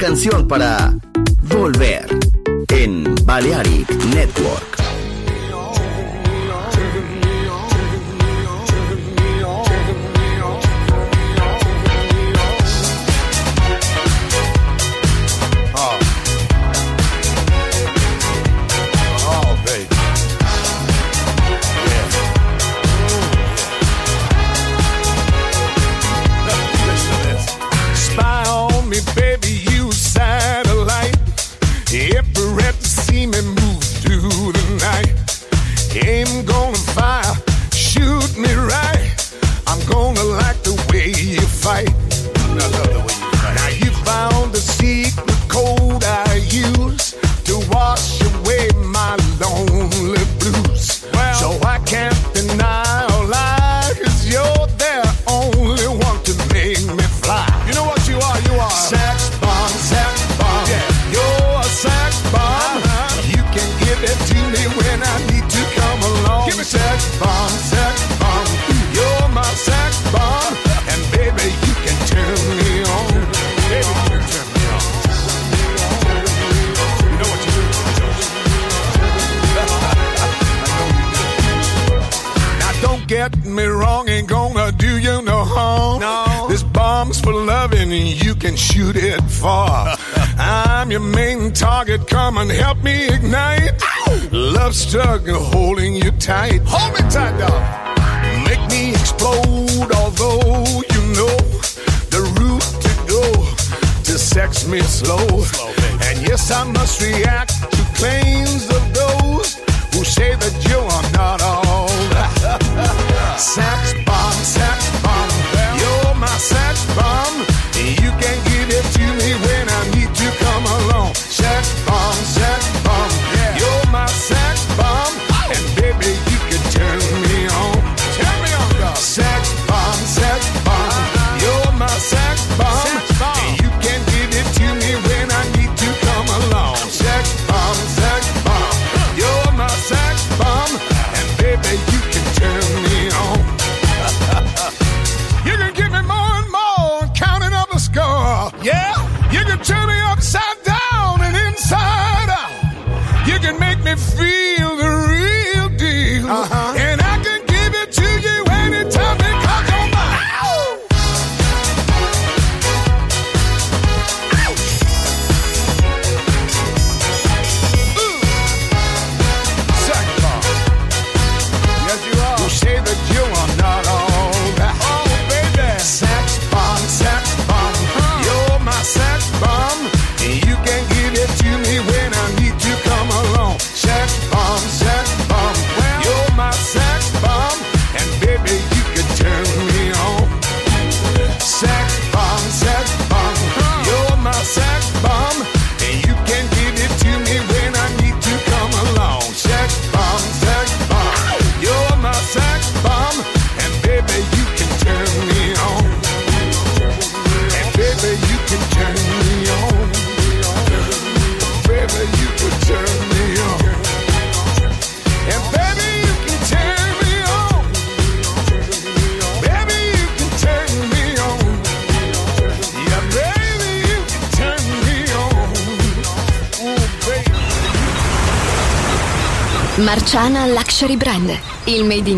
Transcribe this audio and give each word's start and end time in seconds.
Canción 0.00 0.48
para 0.48 0.94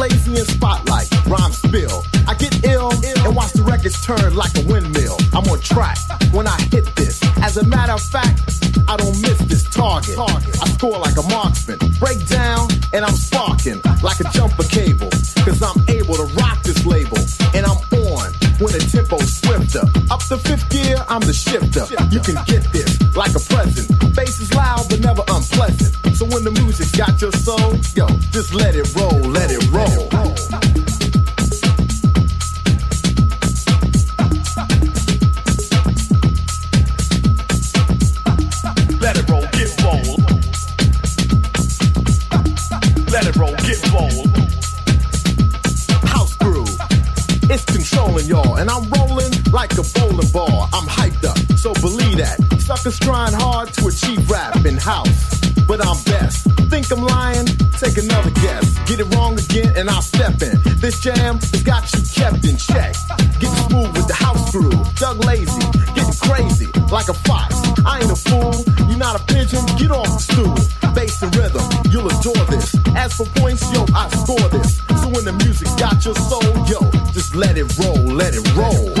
lazy 0.00 0.38
in 0.40 0.46
spotlight. 0.46 1.08
Rhyme 1.26 1.52
spill. 1.52 2.04
I 2.26 2.34
get 2.34 2.64
ill 2.64 2.90
and 2.90 3.36
watch 3.36 3.52
the 3.52 3.62
records 3.62 4.00
turn 4.04 4.34
like 4.34 4.56
a 4.56 4.64
windmill. 4.66 5.16
I'm 5.34 5.46
on 5.52 5.60
track 5.60 5.98
when 6.32 6.46
I 6.46 6.58
hit 6.72 6.86
this. 6.96 7.20
As 7.42 7.58
a 7.58 7.64
matter 7.64 7.92
of 7.92 8.02
fact, 8.02 8.40
I 8.88 8.96
don't 8.96 9.20
miss 9.20 9.38
this 9.44 9.64
target. 9.64 10.16
I 10.18 10.66
score 10.76 10.98
like 10.98 11.16
a 11.18 11.22
marksman. 11.28 11.78
Break 12.00 12.26
down 12.26 12.68
and 12.94 13.04
I'm 13.04 13.14
sparking 13.14 13.80
like 14.02 14.20
a 14.20 14.28
jumper 14.32 14.64
cable. 14.64 15.10
Cause 15.44 15.62
I'm 15.62 15.78
able 15.88 16.16
to 16.16 16.26
when 18.60 18.72
the 18.72 18.78
tempo's 18.92 19.36
swifter. 19.40 19.80
Up 20.12 20.22
the 20.28 20.36
fifth 20.36 20.68
gear, 20.68 20.96
I'm 21.08 21.20
the 21.20 21.32
shifter. 21.32 21.86
You 22.12 22.20
can 22.20 22.36
get 22.44 22.62
this 22.72 23.00
like 23.16 23.34
a 23.34 23.40
present. 23.40 23.88
Bass 24.14 24.38
is 24.40 24.52
loud 24.54 24.86
but 24.88 25.00
never 25.00 25.22
unpleasant. 25.28 25.96
So 26.16 26.26
when 26.26 26.44
the 26.44 26.52
music's 26.52 26.94
got 26.94 27.20
your 27.20 27.32
soul, 27.32 27.74
yo, 27.96 28.06
just 28.30 28.54
let 28.54 28.76
it 28.76 28.94
roll, 28.94 29.18
let 29.32 29.50
it 29.50 29.64
roll. 29.72 30.08
Let 39.00 39.16
it 39.16 39.28
roll, 39.28 39.46
get 39.56 39.70
roll. 39.82 40.16
Let 43.10 43.26
it 43.26 43.36
roll, 43.36 43.56
get 43.56 43.92
roll. 43.92 44.29
Suckers 52.70 53.00
trying 53.00 53.34
hard 53.34 53.72
to 53.74 53.88
achieve 53.88 54.30
rap 54.30 54.64
in 54.64 54.76
house, 54.76 55.40
but 55.66 55.84
I'm 55.84 56.02
best. 56.04 56.46
Think 56.70 56.90
I'm 56.90 57.02
lying? 57.02 57.46
Take 57.78 57.98
another 57.98 58.30
guess. 58.30 58.78
Get 58.88 59.00
it 59.00 59.14
wrong 59.14 59.38
again 59.38 59.72
and 59.76 59.90
I'll 59.90 60.00
step 60.00 60.40
in. 60.40 60.56
This 60.78 61.00
jam 61.00 61.38
has 61.38 61.62
got 61.62 61.92
you 61.92 62.00
kept 62.14 62.44
in 62.44 62.56
check. 62.56 62.94
Getting 63.38 63.62
smooth 63.68 63.94
with 63.96 64.06
the 64.06 64.14
house 64.14 64.50
groove. 64.50 64.94
Doug 64.96 65.24
Lazy, 65.24 65.60
getting 65.94 66.14
crazy 66.14 66.66
like 66.90 67.08
a 67.08 67.14
fox. 67.14 67.54
I 67.84 68.00
ain't 68.00 68.10
a 68.10 68.16
fool, 68.16 68.54
you're 68.88 68.98
not 68.98 69.20
a 69.20 69.24
pigeon, 69.24 69.64
get 69.76 69.90
off 69.90 70.06
the 70.06 70.18
stool. 70.18 70.94
Bass 70.94 71.22
and 71.22 71.34
rhythm, 71.36 71.62
you'll 71.90 72.08
adore 72.08 72.44
this. 72.50 72.74
As 72.96 73.12
for 73.14 73.26
points, 73.40 73.62
yo, 73.72 73.84
I 73.94 74.08
score 74.10 74.48
this. 74.48 74.78
So 75.00 75.08
when 75.08 75.24
the 75.24 75.32
music 75.44 75.68
got 75.78 76.04
your 76.04 76.14
soul, 76.14 76.50
yo, 76.66 76.80
let 77.40 77.56
it 77.56 77.78
roll, 77.78 77.96
let 78.04 78.34
it 78.34 78.54
roll. 78.54 78.99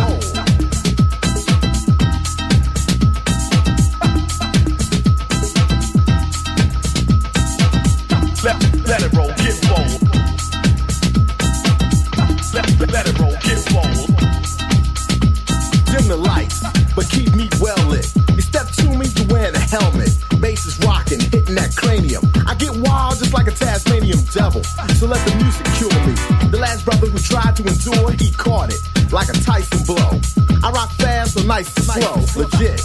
That 21.54 21.74
cranium. 21.76 22.22
I 22.46 22.54
get 22.54 22.76
wild 22.76 23.18
just 23.18 23.32
like 23.32 23.46
a 23.46 23.52
Tasmanian 23.52 24.18
devil. 24.32 24.62
So 24.98 25.06
let 25.06 25.24
the 25.26 25.34
music 25.36 25.66
cure 25.78 25.90
me. 26.06 26.14
The 26.50 26.58
last 26.58 26.84
brother 26.84 27.06
who 27.06 27.18
tried 27.18 27.56
to 27.56 27.62
endure, 27.64 28.10
he 28.12 28.30
caught 28.32 28.70
it 28.72 28.80
like 29.12 29.28
a 29.28 29.32
Tyson 29.32 29.84
blow. 29.86 30.20
I 30.62 30.70
rock 30.70 30.90
fast, 30.92 31.34
so 31.34 31.42
nice 31.42 31.74
and 31.76 31.84
slow, 31.86 32.42
legit, 32.42 32.80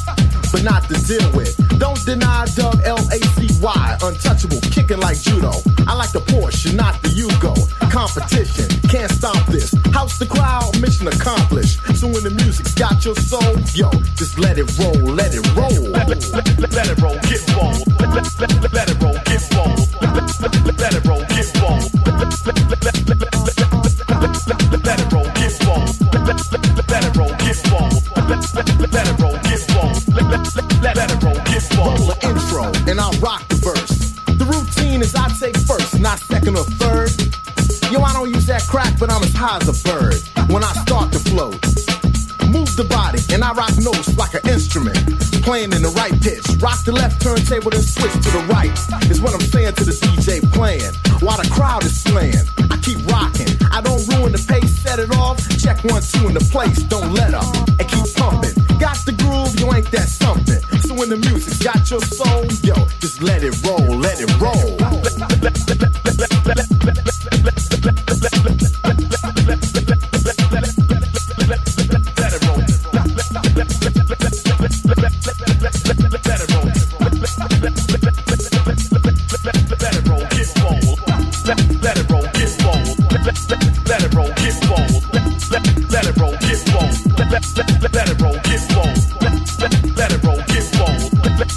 but 0.56 0.64
not 0.64 0.84
to 0.88 0.96
deal 1.04 1.30
with. 1.36 1.52
Don't 1.80 2.00
deny 2.06 2.46
Doug 2.56 2.80
L 2.86 2.98
A 3.12 3.20
C 3.36 3.48
Y, 3.62 3.98
untouchable, 4.02 4.62
kicking 4.72 5.00
like 5.00 5.20
judo. 5.20 5.52
I 5.86 5.94
like 5.96 6.14
the 6.14 6.22
Porsche, 6.32 6.74
not 6.74 6.96
the 7.04 7.10
Yugo. 7.10 7.54
Competition, 7.92 8.68
can't 8.88 9.12
stop 9.12 9.46
this. 9.48 9.76
House 9.92 10.18
the 10.18 10.26
crowd, 10.26 10.72
mission 10.80 11.08
accomplished. 11.10 11.84
So 12.00 12.08
when 12.08 12.24
the 12.24 12.30
music's 12.30 12.74
got 12.74 13.04
your 13.04 13.16
soul, 13.16 13.60
yo, 13.74 13.92
just 14.16 14.40
let 14.40 14.58
it 14.58 14.72
roll, 14.80 14.96
let 15.20 15.36
it 15.36 15.44
roll. 15.56 15.92
Let, 15.92 16.08
let, 16.08 16.32
let, 16.32 16.72
let 16.72 16.88
it 16.88 17.02
roll, 17.04 17.20
get 17.28 17.44
bold. 17.52 17.84
Let, 18.00 18.16
let, 18.16 18.62
let, 18.64 18.72
let 18.72 18.90
it 18.90 19.02
roll, 19.04 19.18
get 19.28 19.44
bold. 19.52 19.84
Let, 20.02 20.16
let, 20.40 20.56
let, 20.64 20.80
let 20.80 20.96
it 20.96 21.06
roll, 21.06 21.24
get 21.36 21.48
bold. 21.60 21.84
Let, 22.08 22.16
let, 22.16 22.48
let, 22.48 22.80
let, 22.80 22.96
let, 23.04 23.28
let, 23.44 23.68
let, 24.08 24.72
let, 24.72 24.86
let 24.86 25.00
it 25.04 25.12
roll, 25.12 25.25
let, 30.94 31.24
roll, 31.24 31.34
get. 31.46 31.64
Roll 31.76 32.12
intro, 32.22 32.64
and 32.90 33.00
I'll 33.00 33.18
rock 33.20 33.48
the 33.48 33.56
verse. 33.56 34.14
The 34.38 34.46
routine 34.46 35.02
is 35.02 35.16
I 35.16 35.28
take 35.40 35.58
first, 35.58 36.00
not 36.00 36.20
second 36.20 36.58
or 36.58 36.66
third. 36.78 37.10
Yo, 37.92 38.02
I 38.02 38.14
don't 38.14 38.30
use 38.30 38.46
that 38.46 38.68
crack, 38.68 39.00
but 39.00 39.12
I'm 39.12 39.24
as 39.24 39.34
high 39.34 39.58
as 39.58 39.68
a 39.68 39.78
bird 39.88 40.22
when 40.52 40.64
I 40.64 40.72
start 40.86 41.12
to 41.14 41.20
float. 41.20 41.58
Move 42.52 42.70
the 42.78 42.86
body, 42.88 43.20
and 43.34 43.44
I 43.44 43.52
rock 43.54 43.74
notes 43.78 44.16
like 44.18 44.34
an 44.36 44.48
instrument. 44.48 44.98
Playing 45.42 45.74
in 45.74 45.82
the 45.82 45.94
right 45.98 46.14
pitch. 46.22 46.46
Rock 46.62 46.84
the 46.86 46.92
left 46.92 47.22
turntable, 47.22 47.72
then 47.72 47.82
switch 47.82 48.14
to 48.14 48.30
the 48.32 48.46
right. 48.50 48.72
Is 49.10 49.22
what 49.22 49.34
I'm 49.34 49.42
saying 49.42 49.74
to 49.76 49.86
the 49.86 49.92
DJ 49.92 50.42
playing. 50.54 50.94
While 51.20 51.42
the 51.42 51.50
crowd 51.50 51.84
is 51.84 52.00
slaying. 52.00 52.46
I 52.70 52.78
keep 52.78 53.00
rocking. 53.12 53.50
I 53.72 53.82
don't 53.82 54.02
ruin 54.14 54.32
the 54.32 54.42
pace, 54.42 54.72
set 54.80 55.00
it 55.00 55.12
off. 55.18 55.38
Check 55.58 55.84
one, 55.84 56.02
two 56.02 56.28
in 56.28 56.34
the 56.34 56.46
place, 56.52 56.84
don't 56.84 57.14
let 57.14 57.34
up. 57.34 57.50
And 57.80 57.88
keep 57.88 58.08
pumping. 58.16 58.56
Got 58.80 58.98
the 59.06 59.14
groove, 59.18 59.60
you 59.60 59.72
ain't 59.74 59.90
that 59.92 60.08
something. 60.10 60.55
When 60.96 61.10
the 61.10 61.18
music's 61.18 61.62
got 61.62 61.92
your 61.92 62.00
soul, 62.00 62.46
yo, 62.64 62.74
just 63.02 63.22
let 63.22 63.44
it 63.44 63.54
roll, 63.66 63.98
let 63.98 64.22
it 64.22 64.32
roll. 64.40 65.55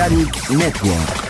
Balearic 0.00 0.50
Network. 0.50 1.29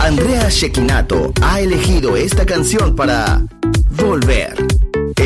Andrea 0.00 0.48
Shekinato 0.48 1.32
ha 1.42 1.60
elegido 1.60 2.16
esta 2.16 2.44
canción 2.44 2.96
para 2.96 3.42
Volver 3.90 4.71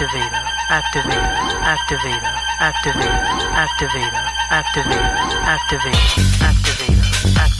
Activator, 0.00 0.32
activator, 0.70 1.60
activator, 1.68 2.32
activator, 2.62 3.20
activator, 3.60 4.20
activator, 4.50 5.92
activator, 6.40 7.59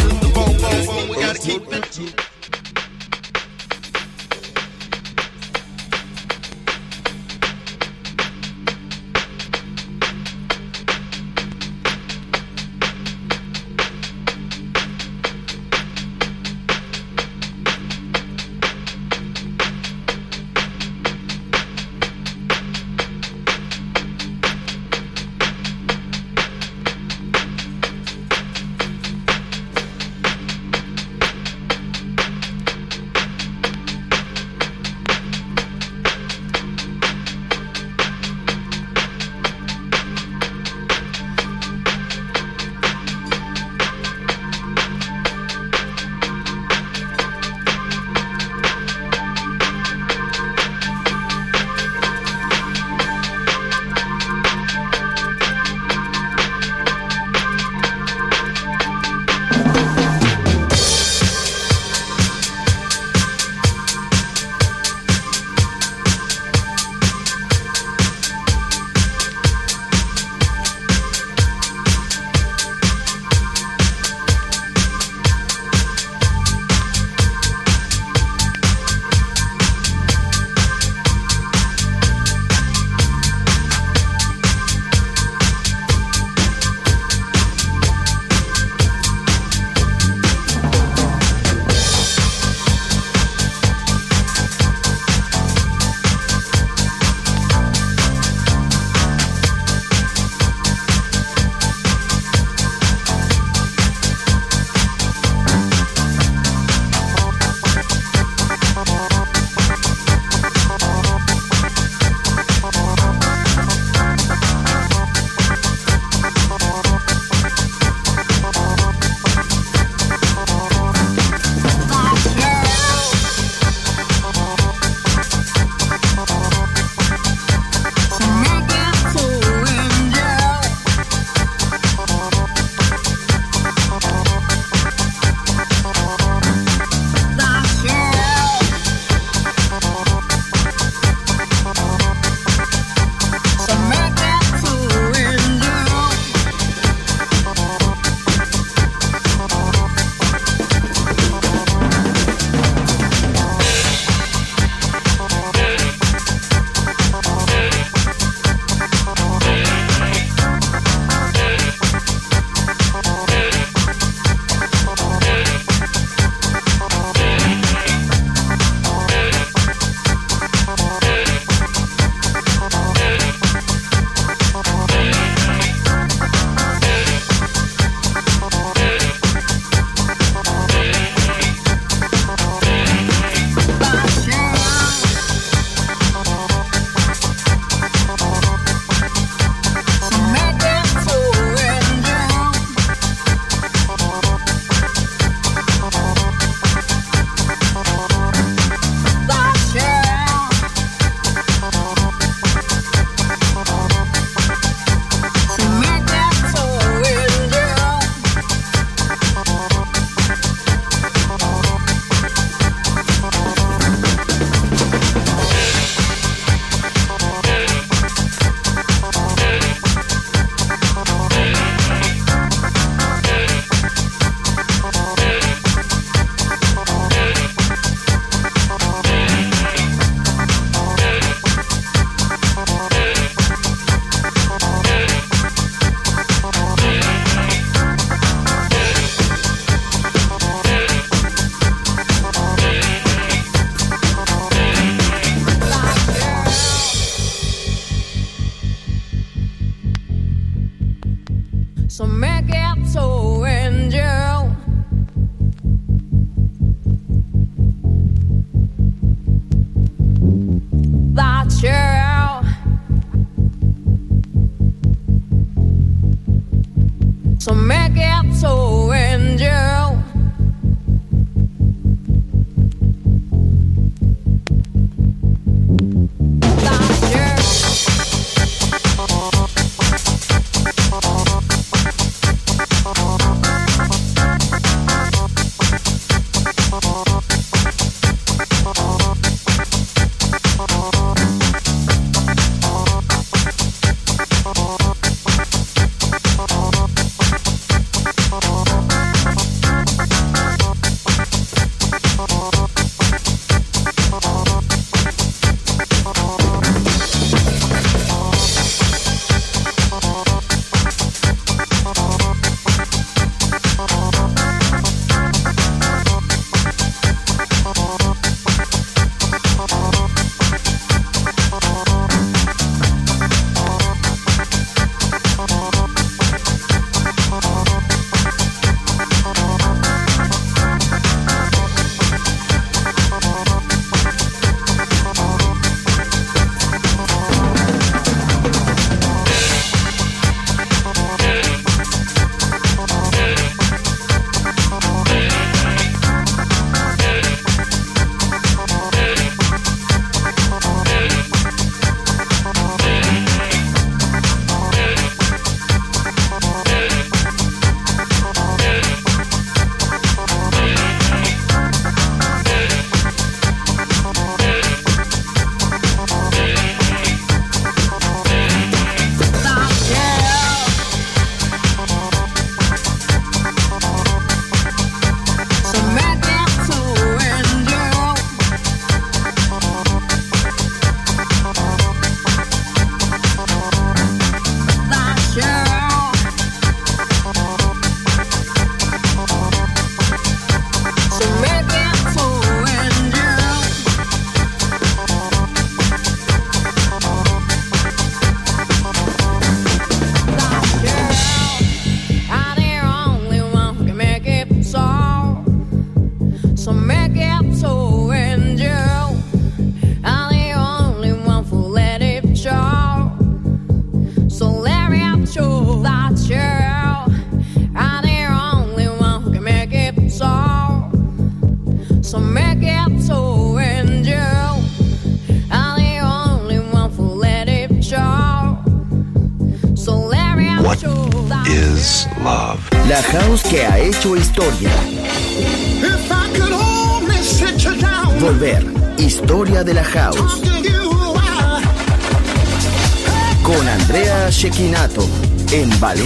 Make 252.47 252.87
so 252.87 253.45
angel. 253.45 254.20